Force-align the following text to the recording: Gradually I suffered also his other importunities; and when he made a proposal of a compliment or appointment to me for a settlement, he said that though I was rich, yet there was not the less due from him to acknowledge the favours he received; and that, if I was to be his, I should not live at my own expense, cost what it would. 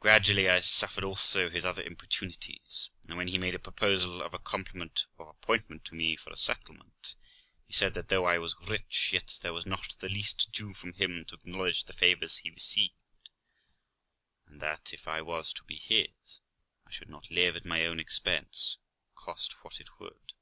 Gradually 0.00 0.48
I 0.50 0.58
suffered 0.58 1.04
also 1.04 1.48
his 1.48 1.64
other 1.64 1.84
importunities; 1.84 2.90
and 3.06 3.16
when 3.16 3.28
he 3.28 3.38
made 3.38 3.54
a 3.54 3.60
proposal 3.60 4.20
of 4.20 4.34
a 4.34 4.40
compliment 4.40 5.06
or 5.16 5.30
appointment 5.30 5.84
to 5.84 5.94
me 5.94 6.16
for 6.16 6.30
a 6.32 6.36
settlement, 6.36 7.14
he 7.64 7.72
said 7.72 7.94
that 7.94 8.08
though 8.08 8.24
I 8.24 8.38
was 8.38 8.56
rich, 8.60 9.12
yet 9.12 9.38
there 9.42 9.52
was 9.52 9.64
not 9.64 9.94
the 10.00 10.08
less 10.08 10.32
due 10.34 10.74
from 10.74 10.94
him 10.94 11.24
to 11.26 11.36
acknowledge 11.36 11.84
the 11.84 11.92
favours 11.92 12.38
he 12.38 12.50
received; 12.50 12.94
and 14.48 14.60
that, 14.60 14.92
if 14.92 15.06
I 15.06 15.22
was 15.22 15.52
to 15.52 15.62
be 15.62 15.76
his, 15.76 16.40
I 16.84 16.90
should 16.90 17.08
not 17.08 17.30
live 17.30 17.54
at 17.54 17.64
my 17.64 17.86
own 17.86 18.00
expense, 18.00 18.78
cost 19.14 19.62
what 19.62 19.78
it 19.78 20.00
would. 20.00 20.32